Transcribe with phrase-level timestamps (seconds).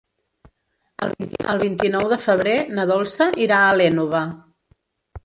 [1.51, 4.23] El vint-i-nou de febrer na Dolça irà a l'Énova.